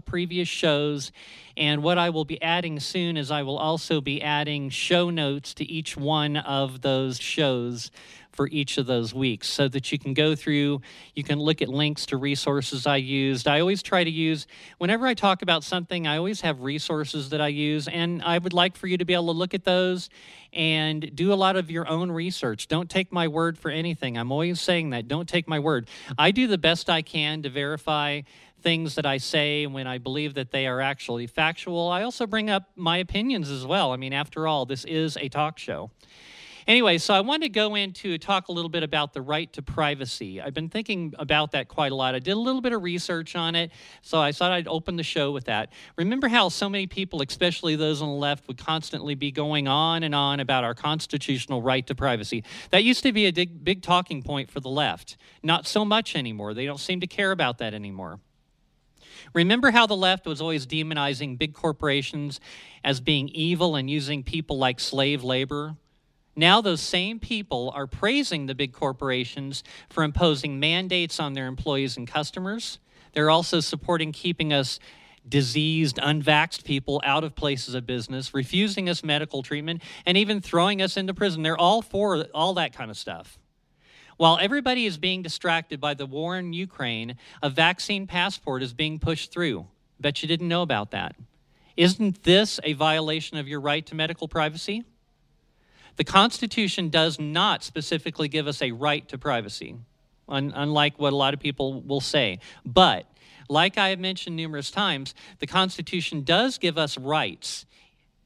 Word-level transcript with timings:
previous 0.00 0.48
shows. 0.48 1.12
And 1.56 1.82
what 1.82 1.98
I 1.98 2.10
will 2.10 2.24
be 2.24 2.40
adding 2.42 2.80
soon 2.80 3.16
is 3.16 3.30
I 3.30 3.42
will 3.42 3.58
also 3.58 4.00
be 4.00 4.22
adding 4.22 4.70
show 4.70 5.10
notes 5.10 5.54
to 5.54 5.64
each 5.64 5.96
one 5.96 6.36
of 6.36 6.80
those 6.82 7.18
shows 7.20 7.90
for 8.32 8.48
each 8.48 8.78
of 8.78 8.86
those 8.86 9.12
weeks 9.12 9.48
so 9.48 9.68
that 9.68 9.90
you 9.92 9.98
can 9.98 10.14
go 10.14 10.34
through, 10.34 10.80
you 11.14 11.22
can 11.22 11.38
look 11.38 11.60
at 11.60 11.68
links 11.68 12.06
to 12.06 12.16
resources 12.16 12.86
I 12.86 12.96
used. 12.96 13.48
I 13.48 13.60
always 13.60 13.82
try 13.82 14.04
to 14.04 14.10
use, 14.10 14.46
whenever 14.78 15.06
I 15.06 15.14
talk 15.14 15.42
about 15.42 15.64
something, 15.64 16.06
I 16.06 16.16
always 16.16 16.40
have 16.40 16.60
resources 16.60 17.30
that 17.30 17.40
I 17.40 17.48
use, 17.48 17.88
and 17.88 18.22
I 18.22 18.38
would 18.38 18.52
like 18.52 18.76
for 18.76 18.86
you 18.86 18.96
to 18.98 19.04
be 19.04 19.14
able 19.14 19.26
to 19.26 19.32
look 19.32 19.52
at 19.52 19.64
those 19.64 20.08
and 20.52 21.14
do 21.14 21.32
a 21.32 21.34
lot 21.34 21.56
of 21.56 21.70
your 21.70 21.88
own 21.88 22.10
research. 22.10 22.68
Don't 22.68 22.88
take 22.88 23.12
my 23.12 23.28
word 23.28 23.58
for 23.58 23.70
anything. 23.70 24.16
I'm 24.16 24.32
always 24.32 24.60
saying 24.60 24.90
that. 24.90 25.06
Don't 25.06 25.28
take 25.28 25.46
my 25.46 25.58
word. 25.58 25.88
I 26.16 26.30
do 26.30 26.46
the 26.46 26.58
best 26.58 26.88
I 26.88 27.02
can 27.02 27.42
to 27.42 27.50
verify 27.50 28.22
things 28.62 28.94
that 28.94 29.06
I 29.06 29.18
say 29.18 29.66
when 29.66 29.86
I 29.86 29.98
believe 29.98 30.34
that 30.34 30.50
they 30.50 30.66
are 30.66 30.80
actually 30.80 31.26
factual. 31.26 31.88
I 31.88 32.02
also 32.02 32.26
bring 32.26 32.50
up 32.50 32.70
my 32.76 32.98
opinions 32.98 33.50
as 33.50 33.66
well. 33.66 33.92
I 33.92 33.96
mean, 33.96 34.12
after 34.12 34.46
all, 34.46 34.66
this 34.66 34.84
is 34.84 35.16
a 35.16 35.28
talk 35.28 35.58
show. 35.58 35.90
Anyway, 36.66 36.98
so 36.98 37.14
I 37.14 37.20
wanted 37.20 37.46
to 37.46 37.48
go 37.48 37.74
into 37.74 38.18
talk 38.18 38.48
a 38.48 38.52
little 38.52 38.68
bit 38.68 38.82
about 38.82 39.12
the 39.12 39.22
right 39.22 39.52
to 39.54 39.62
privacy. 39.62 40.40
I've 40.40 40.54
been 40.54 40.68
thinking 40.68 41.14
about 41.18 41.50
that 41.52 41.68
quite 41.68 41.90
a 41.90 41.94
lot. 41.94 42.14
I 42.14 42.18
did 42.18 42.32
a 42.32 42.38
little 42.38 42.60
bit 42.60 42.72
of 42.72 42.82
research 42.82 43.34
on 43.34 43.54
it, 43.56 43.72
so 44.02 44.20
I 44.20 44.32
thought 44.32 44.52
I'd 44.52 44.68
open 44.68 44.96
the 44.96 45.02
show 45.02 45.32
with 45.32 45.46
that. 45.46 45.72
Remember 45.96 46.28
how 46.28 46.48
so 46.48 46.68
many 46.68 46.86
people, 46.86 47.22
especially 47.22 47.76
those 47.76 48.02
on 48.02 48.08
the 48.08 48.14
left, 48.14 48.46
would 48.46 48.58
constantly 48.58 49.14
be 49.14 49.32
going 49.32 49.68
on 49.68 50.02
and 50.02 50.14
on 50.14 50.38
about 50.38 50.62
our 50.62 50.74
constitutional 50.74 51.62
right 51.62 51.84
to 51.86 51.94
privacy? 51.94 52.44
That 52.70 52.84
used 52.84 53.02
to 53.02 53.12
be 53.12 53.26
a 53.26 53.32
big, 53.32 53.64
big 53.64 53.82
talking 53.82 54.22
point 54.22 54.50
for 54.50 54.60
the 54.60 54.70
left. 54.70 55.16
Not 55.42 55.66
so 55.66 55.84
much 55.84 56.14
anymore. 56.14 56.54
They 56.54 56.66
don't 56.66 56.78
seem 56.78 57.00
to 57.00 57.06
care 57.06 57.32
about 57.32 57.58
that 57.58 57.74
anymore. 57.74 58.20
Remember 59.32 59.70
how 59.70 59.86
the 59.86 59.96
left 59.96 60.26
was 60.26 60.40
always 60.40 60.66
demonizing 60.66 61.38
big 61.38 61.54
corporations 61.54 62.40
as 62.82 63.00
being 63.00 63.28
evil 63.28 63.76
and 63.76 63.88
using 63.88 64.22
people 64.22 64.58
like 64.58 64.80
slave 64.80 65.22
labor? 65.22 65.76
Now, 66.36 66.60
those 66.60 66.80
same 66.80 67.18
people 67.18 67.72
are 67.74 67.86
praising 67.86 68.46
the 68.46 68.54
big 68.54 68.72
corporations 68.72 69.62
for 69.88 70.04
imposing 70.04 70.58
mandates 70.58 71.20
on 71.20 71.34
their 71.34 71.46
employees 71.46 71.96
and 71.96 72.08
customers. 72.08 72.78
They're 73.12 73.30
also 73.30 73.60
supporting 73.60 74.12
keeping 74.12 74.52
us 74.52 74.78
diseased, 75.28 75.96
unvaxxed 75.96 76.64
people 76.64 77.00
out 77.04 77.24
of 77.24 77.34
places 77.34 77.74
of 77.74 77.86
business, 77.86 78.32
refusing 78.32 78.88
us 78.88 79.04
medical 79.04 79.42
treatment, 79.42 79.82
and 80.06 80.16
even 80.16 80.40
throwing 80.40 80.80
us 80.80 80.96
into 80.96 81.12
prison. 81.12 81.42
They're 81.42 81.58
all 81.58 81.82
for 81.82 82.26
all 82.34 82.54
that 82.54 82.72
kind 82.72 82.90
of 82.90 82.96
stuff. 82.96 83.38
While 84.20 84.36
everybody 84.38 84.84
is 84.84 84.98
being 84.98 85.22
distracted 85.22 85.80
by 85.80 85.94
the 85.94 86.04
war 86.04 86.36
in 86.36 86.52
Ukraine, 86.52 87.16
a 87.42 87.48
vaccine 87.48 88.06
passport 88.06 88.62
is 88.62 88.74
being 88.74 88.98
pushed 88.98 89.32
through. 89.32 89.66
Bet 89.98 90.20
you 90.20 90.28
didn't 90.28 90.46
know 90.46 90.60
about 90.60 90.90
that. 90.90 91.16
Isn't 91.74 92.22
this 92.22 92.60
a 92.62 92.74
violation 92.74 93.38
of 93.38 93.48
your 93.48 93.60
right 93.60 93.86
to 93.86 93.94
medical 93.94 94.28
privacy? 94.28 94.84
The 95.96 96.04
Constitution 96.04 96.90
does 96.90 97.18
not 97.18 97.64
specifically 97.64 98.28
give 98.28 98.46
us 98.46 98.60
a 98.60 98.72
right 98.72 99.08
to 99.08 99.16
privacy, 99.16 99.76
un- 100.28 100.52
unlike 100.54 100.98
what 100.98 101.14
a 101.14 101.16
lot 101.16 101.32
of 101.32 101.40
people 101.40 101.80
will 101.80 102.02
say. 102.02 102.40
But, 102.62 103.06
like 103.48 103.78
I 103.78 103.88
have 103.88 104.00
mentioned 104.00 104.36
numerous 104.36 104.70
times, 104.70 105.14
the 105.38 105.46
Constitution 105.46 106.24
does 106.24 106.58
give 106.58 106.76
us 106.76 106.98
rights. 106.98 107.64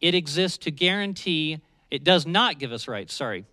It 0.01 0.17
exists 0.17 0.59
to 0.65 0.73
guarantee, 0.73 1.61
it 1.89 2.03
does 2.03 2.27
not 2.27 2.59
give 2.59 2.73
us 2.73 2.89
rights, 2.89 3.15
sorry. 3.15 3.45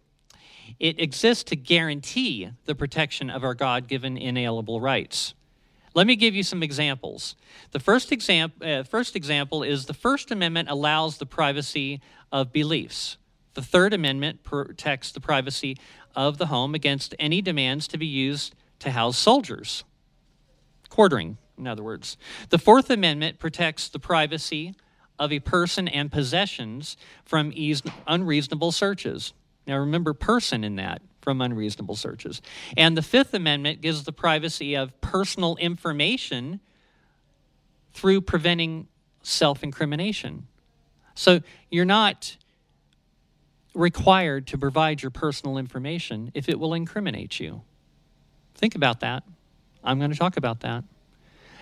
It 0.80 1.00
exists 1.00 1.44
to 1.45 1.55
guarantee 1.55 2.50
the 2.66 2.75
protection 2.75 3.30
of 3.30 3.44
our 3.44 3.53
God 3.53 3.88
given 3.88 4.17
inalienable 4.17 4.81
rights. 4.81 5.33
Let 5.94 6.08
me 6.08 6.16
give 6.16 6.33
you 6.33 6.44
some 6.44 6.64
examples. 6.64 7.36
The 7.72 7.80
first, 7.80 8.11
exam- 8.11 8.53
uh, 8.61 8.83
first 8.83 9.16
example 9.16 9.64
is 9.64 9.86
the 9.86 9.94
First 9.94 10.31
Amendment 10.31 10.69
allows 10.69 11.17
the 11.17 11.25
privacy 11.25 12.02
of 12.31 12.53
beliefs. 12.53 13.17
The 13.55 13.61
Third 13.61 13.94
Amendment 13.94 14.44
protects 14.44 15.11
the 15.11 15.19
privacy 15.19 15.77
of 16.16 16.37
the 16.37 16.45
home 16.45 16.73
against 16.73 17.14
any 17.20 17.42
demands 17.42 17.88
to 17.89 17.98
be 17.98 18.05
used 18.05 18.55
to 18.80 18.92
house 18.92 19.17
soldiers. 19.17 19.83
Quartering, 20.89 21.38
in 21.58 21.67
other 21.67 21.83
words. 21.83 22.15
The 22.49 22.58
Fourth 22.58 22.89
Amendment 22.89 23.39
protects 23.39 23.89
the 23.89 23.99
privacy 23.99 24.76
of 25.20 25.32
a 25.33 25.39
person 25.39 25.88
and 25.88 26.11
possessions 26.11 26.95
from 27.26 27.53
unreasonable 28.08 28.71
searches. 28.71 29.33
Now 29.67 29.77
remember, 29.77 30.14
person 30.14 30.64
in 30.64 30.76
that 30.77 31.02
from 31.22 31.42
unreasonable 31.42 31.95
searches. 31.95 32.42
And 32.76 32.98
the 32.98 33.02
Fifth 33.02 33.33
Amendment 33.33 33.82
gives 33.82 34.04
the 34.04 34.11
privacy 34.11 34.76
of 34.76 34.99
personal 35.02 35.55
information 35.58 36.60
through 37.94 38.21
preventing 38.21 38.88
self 39.23 39.64
incrimination. 39.64 40.48
So 41.14 41.42
you're 41.70 41.86
not 41.86 42.38
required 43.73 44.48
to 44.48 44.58
provide 44.58 45.02
your 45.02 45.11
personal 45.11 45.58
information 45.58 46.32
if 46.33 46.50
it 46.50 46.60
will 46.60 46.73
incriminate 46.73 47.39
you. 47.39 47.61
Think 48.55 48.76
about 48.76 49.00
that. 49.02 49.23
I'm 49.83 50.00
going 50.00 50.11
to 50.11 50.17
talk 50.17 50.38
about 50.38 50.61
that. 50.61 50.83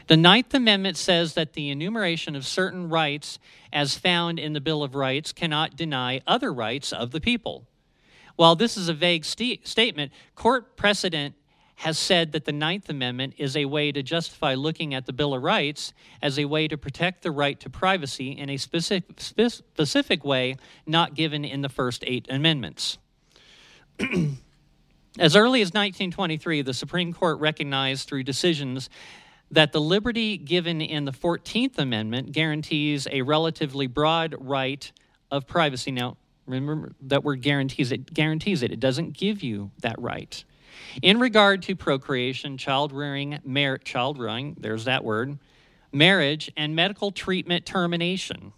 The 0.08 0.18
Ninth 0.18 0.54
Amendment 0.56 0.98
says 0.98 1.36
that 1.36 1.54
the 1.54 1.70
enumeration 1.70 2.36
of 2.36 2.46
certain 2.46 2.90
rights 2.90 3.38
as 3.72 3.96
found 3.96 4.40
in 4.40 4.54
the 4.54 4.62
Bill 4.62 4.82
of 4.82 4.96
Rights 4.96 5.32
cannot 5.32 5.76
deny 5.76 6.22
other 6.26 6.52
rights 6.52 6.92
of 6.92 7.12
the 7.12 7.22
people. 7.22 7.68
While 8.40 8.56
this 8.56 8.78
is 8.78 8.88
a 8.88 8.94
vague 8.94 9.26
st- 9.26 9.68
statement, 9.68 10.14
court 10.34 10.78
precedent 10.78 11.36
has 11.76 11.98
said 11.98 12.32
that 12.32 12.46
the 12.46 12.54
Ninth 12.54 12.88
Amendment 12.88 13.34
is 13.38 13.58
a 13.58 13.66
way 13.66 13.92
to 13.92 14.02
justify 14.02 14.54
looking 14.54 14.94
at 14.94 15.06
the 15.06 15.12
Bill 15.12 15.34
of 15.34 15.44
Rights 15.44 15.92
as 16.22 16.40
a 16.40 16.46
way 16.46 16.66
to 16.70 16.78
protect 16.78 17.22
the 17.22 17.32
right 17.32 17.60
to 17.60 17.70
privacy 17.70 18.32
in 18.32 18.50
a 18.50 18.56
specific, 18.56 19.20
specific 19.20 20.24
way 20.24 20.56
not 20.88 21.16
given 21.16 21.44
in 21.44 21.64
the 21.64 21.68
first 21.68 22.02
eight 22.08 22.28
amendments. 22.30 22.98
as 25.20 25.36
early 25.36 25.60
as 25.60 25.74
1923, 25.74 26.62
the 26.62 26.74
Supreme 26.74 27.12
Court 27.12 27.42
recognized 27.42 28.08
through 28.08 28.24
decisions 28.24 28.90
that 29.52 29.74
the 29.74 29.82
liberty 29.82 30.38
given 30.38 30.80
in 30.80 31.04
the 31.04 31.12
14th 31.12 31.78
Amendment 31.78 32.32
guarantees 32.32 33.06
a 33.12 33.22
relatively 33.22 33.88
broad 33.88 34.34
right 34.40 34.90
of 35.30 35.46
privacy. 35.46 35.92
Now, 35.92 36.16
remember 36.50 36.94
that 37.02 37.24
word 37.24 37.42
guarantees 37.42 37.92
it 37.92 38.14
guarantees 38.14 38.64
it. 38.64 38.72
It 38.72 38.80
doesn't 38.80 39.18
give 39.18 39.44
you 39.44 39.72
that 39.82 40.00
right. 40.00 40.44
In 41.02 41.20
regard 41.20 41.62
to 41.64 41.76
procreation, 41.76 42.58
child 42.58 42.92
rearing, 42.92 43.40
mar- 43.44 43.78
child 43.78 44.18
rearing, 44.18 44.56
there's 44.60 44.86
that 44.86 45.04
word, 45.04 45.38
marriage, 45.92 46.52
and 46.56 46.76
medical 46.76 47.12
treatment 47.12 47.66
termination. 47.66 48.54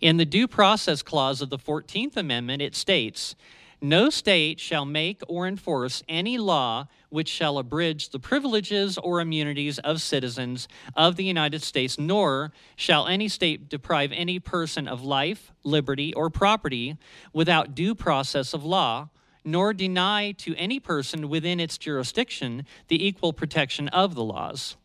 In 0.00 0.16
the 0.16 0.24
Due 0.24 0.46
Process 0.46 1.02
Clause 1.02 1.42
of 1.42 1.50
the 1.50 1.58
14th 1.58 2.16
Amendment, 2.16 2.62
it 2.62 2.76
states 2.76 3.34
No 3.80 4.10
state 4.10 4.58
shall 4.58 4.84
make 4.84 5.22
or 5.28 5.46
enforce 5.46 6.02
any 6.08 6.36
law 6.36 6.88
which 7.10 7.28
shall 7.28 7.58
abridge 7.58 8.10
the 8.10 8.18
privileges 8.18 8.98
or 8.98 9.20
immunities 9.20 9.78
of 9.78 10.02
citizens 10.02 10.66
of 10.96 11.14
the 11.16 11.24
United 11.24 11.62
States, 11.62 11.98
nor 11.98 12.52
shall 12.74 13.06
any 13.06 13.28
state 13.28 13.68
deprive 13.68 14.10
any 14.12 14.40
person 14.40 14.88
of 14.88 15.04
life, 15.04 15.52
liberty, 15.62 16.12
or 16.14 16.28
property 16.28 16.96
without 17.32 17.74
due 17.74 17.94
process 17.94 18.52
of 18.52 18.64
law 18.64 19.08
nor 19.44 19.72
deny 19.72 20.32
to 20.32 20.54
any 20.56 20.78
person 20.78 21.28
within 21.28 21.58
its 21.58 21.78
jurisdiction 21.78 22.66
the 22.88 23.06
equal 23.06 23.32
protection 23.32 23.88
of 23.88 24.14
the 24.14 24.22
laws. 24.22 24.76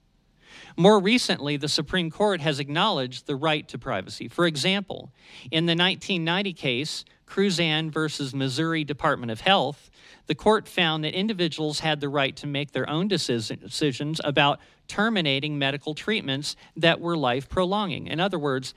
More 0.77 0.99
recently, 0.99 1.57
the 1.57 1.67
Supreme 1.67 2.09
Court 2.09 2.41
has 2.41 2.59
acknowledged 2.59 3.27
the 3.27 3.35
right 3.35 3.67
to 3.67 3.77
privacy. 3.77 4.27
For 4.27 4.47
example, 4.47 5.11
in 5.51 5.65
the 5.65 5.75
1990 5.75 6.53
case, 6.53 7.05
Cruzan 7.25 7.91
versus 7.91 8.33
Missouri 8.33 8.83
Department 8.83 9.31
of 9.31 9.41
Health, 9.41 9.89
the 10.27 10.35
court 10.35 10.67
found 10.67 11.03
that 11.03 11.13
individuals 11.13 11.79
had 11.79 11.99
the 11.99 12.09
right 12.09 12.35
to 12.37 12.47
make 12.47 12.71
their 12.71 12.89
own 12.89 13.07
decisions 13.07 14.21
about 14.23 14.59
terminating 14.87 15.57
medical 15.57 15.95
treatments 15.95 16.55
that 16.75 16.99
were 16.99 17.17
life 17.17 17.49
prolonging. 17.49 18.07
In 18.07 18.19
other 18.19 18.39
words, 18.39 18.73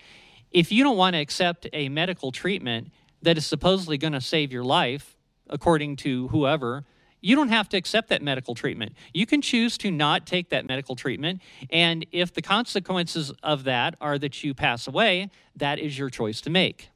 if 0.50 0.72
you 0.72 0.84
don't 0.84 0.96
want 0.96 1.14
to 1.14 1.20
accept 1.20 1.66
a 1.72 1.88
medical 1.88 2.32
treatment 2.32 2.92
that 3.22 3.36
is 3.36 3.46
supposedly 3.46 3.98
going 3.98 4.12
to 4.12 4.20
save 4.20 4.52
your 4.52 4.64
life, 4.64 5.16
according 5.48 5.96
to 5.96 6.28
whoever, 6.28 6.84
you 7.20 7.34
don't 7.34 7.48
have 7.48 7.68
to 7.70 7.76
accept 7.76 8.08
that 8.10 8.22
medical 8.22 8.54
treatment. 8.54 8.92
You 9.12 9.26
can 9.26 9.42
choose 9.42 9.76
to 9.78 9.90
not 9.90 10.26
take 10.26 10.50
that 10.50 10.66
medical 10.66 10.94
treatment. 10.94 11.40
And 11.70 12.06
if 12.12 12.32
the 12.32 12.42
consequences 12.42 13.32
of 13.42 13.64
that 13.64 13.96
are 14.00 14.18
that 14.18 14.44
you 14.44 14.54
pass 14.54 14.86
away, 14.86 15.30
that 15.56 15.78
is 15.78 15.98
your 15.98 16.10
choice 16.10 16.40
to 16.42 16.50
make. 16.50 16.90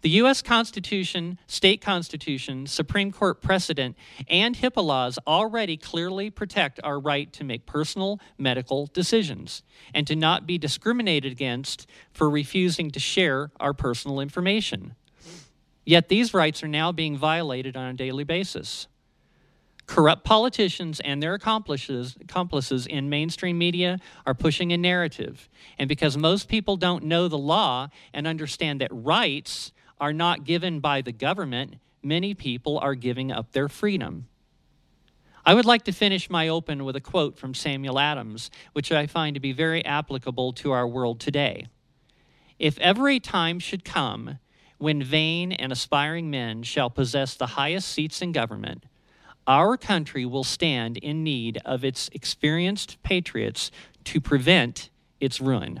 The 0.00 0.10
U.S. 0.10 0.42
Constitution, 0.42 1.38
state 1.46 1.80
constitution, 1.80 2.66
Supreme 2.66 3.12
Court 3.12 3.40
precedent, 3.40 3.96
and 4.28 4.56
HIPAA 4.56 4.82
laws 4.82 5.18
already 5.26 5.76
clearly 5.76 6.30
protect 6.30 6.80
our 6.82 6.98
right 6.98 7.32
to 7.34 7.44
make 7.44 7.66
personal 7.66 8.18
medical 8.38 8.86
decisions 8.86 9.62
and 9.94 10.06
to 10.06 10.16
not 10.16 10.46
be 10.46 10.58
discriminated 10.58 11.30
against 11.30 11.86
for 12.12 12.28
refusing 12.28 12.90
to 12.90 13.00
share 13.00 13.50
our 13.60 13.72
personal 13.72 14.18
information. 14.18 14.94
Yet 15.84 16.08
these 16.08 16.32
rights 16.32 16.62
are 16.62 16.68
now 16.68 16.92
being 16.92 17.16
violated 17.16 17.76
on 17.76 17.88
a 17.90 17.94
daily 17.94 18.24
basis. 18.24 18.86
Corrupt 19.86 20.24
politicians 20.24 21.00
and 21.00 21.22
their 21.22 21.34
accomplices, 21.34 22.16
accomplices 22.20 22.86
in 22.86 23.10
mainstream 23.10 23.58
media 23.58 23.98
are 24.24 24.32
pushing 24.32 24.72
a 24.72 24.76
narrative. 24.76 25.48
And 25.78 25.88
because 25.88 26.16
most 26.16 26.48
people 26.48 26.76
don't 26.76 27.04
know 27.04 27.28
the 27.28 27.38
law 27.38 27.88
and 28.14 28.26
understand 28.26 28.80
that 28.80 28.90
rights 28.92 29.72
are 30.02 30.12
not 30.12 30.42
given 30.42 30.80
by 30.80 31.00
the 31.00 31.12
government, 31.12 31.76
many 32.02 32.34
people 32.34 32.76
are 32.80 32.96
giving 32.96 33.30
up 33.30 33.52
their 33.52 33.68
freedom. 33.68 34.26
I 35.46 35.54
would 35.54 35.64
like 35.64 35.84
to 35.84 35.92
finish 35.92 36.28
my 36.28 36.48
open 36.48 36.84
with 36.84 36.96
a 36.96 37.00
quote 37.00 37.38
from 37.38 37.54
Samuel 37.54 38.00
Adams, 38.00 38.50
which 38.72 38.90
I 38.90 39.06
find 39.06 39.34
to 39.34 39.40
be 39.40 39.52
very 39.52 39.84
applicable 39.84 40.54
to 40.54 40.72
our 40.72 40.88
world 40.88 41.20
today. 41.20 41.68
If 42.58 42.80
ever 42.80 43.08
a 43.08 43.20
time 43.20 43.60
should 43.60 43.84
come 43.84 44.40
when 44.78 45.04
vain 45.04 45.52
and 45.52 45.70
aspiring 45.70 46.28
men 46.28 46.64
shall 46.64 46.90
possess 46.90 47.36
the 47.36 47.54
highest 47.54 47.88
seats 47.88 48.20
in 48.20 48.32
government, 48.32 48.86
our 49.46 49.76
country 49.76 50.26
will 50.26 50.42
stand 50.42 50.96
in 50.96 51.22
need 51.22 51.60
of 51.64 51.84
its 51.84 52.10
experienced 52.12 53.00
patriots 53.04 53.70
to 54.02 54.20
prevent 54.20 54.90
its 55.20 55.40
ruin. 55.40 55.80